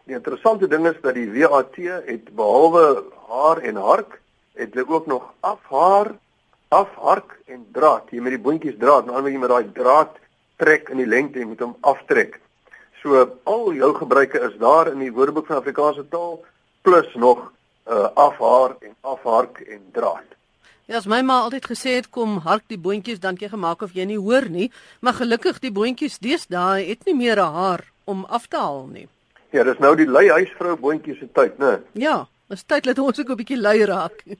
Die 0.05 0.15
interessante 0.15 0.67
ding 0.67 0.87
is 0.87 0.99
dat 1.01 1.13
die 1.13 1.29
WAT 1.31 1.75
het 2.05 2.35
behalwe 2.35 3.03
haar 3.27 3.57
en 3.57 3.75
hark, 3.75 4.19
het 4.53 4.73
hulle 4.73 4.87
ook 4.87 5.05
nog 5.07 5.33
afhaar, 5.39 6.15
afhark 6.69 7.39
en 7.45 7.65
draad. 7.71 8.09
Jy 8.11 8.19
met 8.19 8.35
die 8.35 8.41
boontjies 8.41 8.79
draad, 8.79 9.05
nou 9.05 9.23
jy 9.29 9.37
met 9.37 9.49
daai 9.49 9.71
draad 9.71 10.19
trek 10.57 10.89
in 10.89 10.97
die 10.97 11.07
lengte 11.07 11.39
en 11.39 11.47
moet 11.47 11.59
hom 11.59 11.75
aftrek. 11.81 12.39
So 13.01 13.39
al 13.43 13.73
jou 13.73 13.93
gebruike 13.95 14.39
is 14.39 14.57
daar 14.59 14.91
in 14.91 14.99
die 14.99 15.11
Woordeboek 15.11 15.47
van 15.47 15.59
Afrikaanse 15.59 16.05
taal 16.09 16.43
plus 16.81 17.09
nog 17.15 17.51
uh 17.87 18.07
afhaar 18.15 18.77
en 18.79 18.95
afhark 19.01 19.59
en 19.59 19.81
draad. 19.91 20.29
Ja, 20.85 20.97
as 20.97 21.07
my 21.07 21.21
ma 21.21 21.41
altyd 21.43 21.65
gesê 21.67 21.95
het 21.95 22.09
kom 22.11 22.37
hark 22.43 22.63
die 22.67 22.79
boontjies 22.79 23.19
dan 23.19 23.35
jy 23.39 23.49
gemaak 23.51 23.81
of 23.81 23.93
jy 23.95 24.05
nie 24.07 24.19
hoor 24.19 24.49
nie, 24.51 24.69
maar 24.99 25.15
gelukkig 25.15 25.59
die 25.63 25.71
boontjies 25.71 26.19
deesdae 26.19 26.83
het 26.89 27.05
nie 27.05 27.15
meer 27.15 27.39
'n 27.39 27.53
haar 27.55 27.83
om 28.03 28.25
af 28.25 28.47
te 28.47 28.57
haal 28.57 28.87
nie. 28.87 29.07
Ja, 29.51 29.63
dis 29.63 29.79
nou 29.79 29.95
die 29.95 30.07
lui 30.07 30.29
huisvrou 30.29 30.75
boontjies 30.75 31.19
se 31.19 31.27
tyd, 31.33 31.57
né? 31.57 31.79
Ja, 31.93 32.27
dis 32.53 32.65
tyd 32.69 32.87
dat 32.89 32.99
ons 32.99 33.19
ook 33.19 33.29
'n 33.29 33.39
bietjie 33.41 33.59
lui 33.59 33.85
raak. 33.85 34.23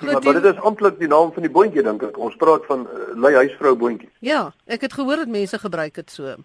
Maar, 0.00 0.22
maar 0.22 0.40
dit 0.40 0.54
is 0.54 0.60
amptelik 0.60 0.98
die 0.98 1.08
naam 1.08 1.32
van 1.32 1.42
die 1.42 1.50
boontjie 1.50 1.82
dink 1.82 2.02
ek. 2.02 2.18
Ons 2.18 2.36
praat 2.36 2.64
van 2.66 2.86
uh, 2.86 3.14
lui 3.14 3.34
huisvrou 3.34 3.74
boontjies. 3.76 4.12
Ja, 4.20 4.52
ek 4.66 4.86
het 4.86 4.92
gehoor 4.92 5.16
dat 5.16 5.28
mense 5.28 5.58
gebruik 5.58 5.94
dit 5.94 6.10
so. 6.10 6.36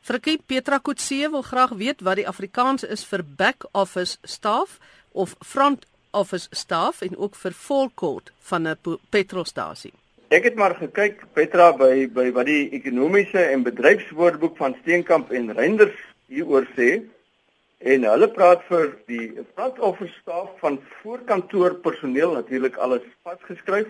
Frikkie 0.00 0.38
Petra 0.46 0.78
Kotse 0.78 1.28
wil 1.30 1.42
graag 1.42 1.76
weet 1.76 2.00
wat 2.00 2.16
die 2.16 2.28
Afrikaans 2.28 2.84
is 2.84 3.04
vir 3.04 3.24
back 3.36 3.66
office 3.72 4.16
staff 4.24 4.78
of 5.12 5.34
front 5.44 5.84
office 6.10 6.48
staff 6.50 7.02
en 7.02 7.16
ook 7.16 7.34
vir 7.36 7.52
volkort 7.52 8.32
van 8.50 8.68
'n 8.68 8.98
petrolstasie. 9.10 9.92
Ek 10.28 10.44
het 10.44 10.54
maar 10.54 10.74
gekyk 10.74 11.24
Petra 11.32 11.72
by 11.76 12.08
by 12.12 12.30
wat 12.32 12.46
die 12.46 12.70
ekonomiese 12.70 13.42
en 13.50 13.62
bedryfswoordeboek 13.62 14.56
van 14.56 14.76
Steenkamp 14.80 15.30
en 15.30 15.52
Reinders 15.52 15.98
hieroor 16.26 16.66
sê 16.76 17.02
en 17.80 18.04
hulle 18.04 18.28
praat 18.28 18.62
vir 18.68 18.90
die 19.08 19.30
front 19.54 19.78
office 19.78 20.12
staff 20.20 20.50
van 20.60 20.80
voorkantoor 21.02 21.78
personeel 21.84 22.34
natuurlik 22.36 22.76
alles 22.76 23.06
vasgeskryf 23.22 23.88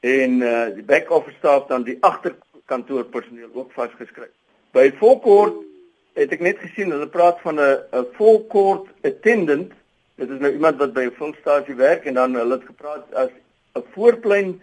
en 0.00 0.38
uh, 0.42 0.68
die 0.74 0.86
back 0.86 1.10
office 1.10 1.36
staff 1.38 1.66
dan 1.66 1.82
die 1.84 1.98
agterkantoor 2.00 3.04
personeel 3.04 3.50
ook 3.52 3.72
vasgeskryf. 3.72 4.32
By 4.72 4.92
volkort 5.02 5.58
het 6.14 6.32
ek 6.32 6.40
net 6.40 6.58
gesien 6.62 6.90
hulle 6.94 7.10
praat 7.10 7.40
van 7.42 7.58
'n 7.58 7.78
'n 7.92 8.06
volkort 8.16 8.86
attendant 9.02 9.74
Dit 10.20 10.30
is 10.30 10.40
nou 10.40 10.50
iemand 10.52 10.76
wat 10.76 10.92
by 10.92 11.06
'n 11.08 11.16
filmstasie 11.16 11.74
werk 11.74 12.04
en 12.04 12.14
dan 12.14 12.34
hulle 12.34 12.58
het 12.58 12.64
gepraat 12.64 13.14
as 13.14 13.30
'n 13.74 13.84
voorplein 13.92 14.62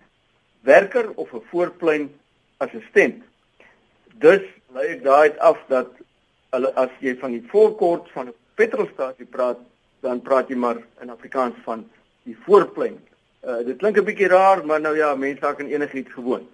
werker 0.62 1.10
of 1.16 1.34
'n 1.34 1.42
voorplein 1.50 2.12
assistent. 2.58 3.24
Dus 4.14 4.44
lei 4.74 4.86
ek 4.88 5.04
daai 5.04 5.38
af 5.38 5.58
dat 5.68 5.90
hulle 6.56 6.74
as 6.76 6.90
jy 7.00 7.16
van 7.22 7.32
die 7.32 7.44
voorkort 7.52 8.10
van 8.16 8.28
'n 8.28 8.36
petrolstasie 8.56 9.26
praat, 9.26 9.60
dan 10.02 10.22
praat 10.22 10.50
jy 10.50 10.56
maar 10.56 10.78
in 11.02 11.10
Afrikaans 11.10 11.56
van 11.64 11.86
die 12.24 12.38
voorplein. 12.46 12.98
Uh 13.44 13.64
dit 13.66 13.78
klink 13.78 13.98
'n 13.98 14.04
bietjie 14.04 14.28
raar, 14.28 14.66
maar 14.66 14.82
nou 14.82 14.96
ja, 14.96 15.16
mense 15.16 15.42
raak 15.42 15.60
aan 15.60 15.68
enigiets 15.68 16.14
gewoon. 16.14 16.48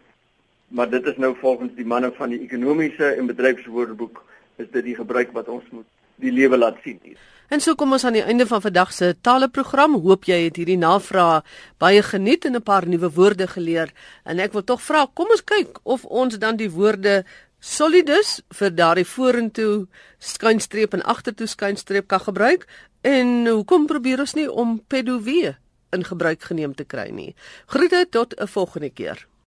Maar 0.67 0.89
dit 0.89 1.05
is 1.05 1.17
nou 1.17 1.35
volgens 1.39 1.75
die 1.75 1.85
manne 1.85 2.11
van 2.11 2.29
die 2.29 2.41
ekonomiese 2.41 3.05
en 3.05 3.25
bedryfswoordeboek 3.25 4.23
is 4.55 4.69
dit 4.71 4.83
die 4.83 4.95
gebruik 4.95 5.31
wat 5.31 5.47
ons 5.47 5.63
moet 5.69 5.85
die 6.15 6.31
lewe 6.31 6.57
laat 6.57 6.77
sien 6.83 6.99
hier. 7.03 7.17
En 7.53 7.61
so 7.61 7.75
kom 7.77 7.91
ons 7.93 8.05
aan 8.07 8.15
die 8.17 8.23
einde 8.25 8.47
van 8.49 8.61
vandag 8.61 8.93
se 8.93 9.11
taleprogram. 9.21 9.99
Hoop 10.01 10.25
jy 10.25 10.39
het 10.47 10.55
hierdie 10.57 10.79
navraag 10.79 11.43
baie 11.77 12.01
geniet 12.01 12.45
en 12.45 12.55
'n 12.55 12.63
paar 12.63 12.87
nuwe 12.87 13.09
woorde 13.11 13.47
geleer. 13.47 13.91
En 14.23 14.39
ek 14.39 14.53
wil 14.53 14.63
tog 14.63 14.81
vra, 14.81 15.05
kom 15.13 15.27
ons 15.29 15.43
kyk 15.43 15.79
of 15.83 16.05
ons 16.05 16.39
dan 16.39 16.55
die 16.55 16.71
woorde 16.71 17.25
solidus 17.63 18.41
vir 18.51 18.73
daardie 18.75 19.07
vorentoe 19.07 19.85
skynstreep 20.19 20.93
en 20.93 21.03
agtertoe 21.07 21.47
skynstreep 21.47 22.09
kan 22.11 22.19
gebruik. 22.19 22.67
En 23.01 23.47
hoekom 23.47 23.87
probeer 23.87 24.23
ons 24.23 24.35
nie 24.35 24.49
om 24.51 24.79
pedovie 24.87 25.55
in 25.93 26.03
gebruik 26.03 26.43
geneem 26.43 26.75
te 26.75 26.83
kry 26.83 27.09
nie? 27.11 27.35
Groete 27.67 28.05
tot 28.09 28.35
'n 28.39 28.47
volgende 28.47 28.89
keer. 28.89 29.27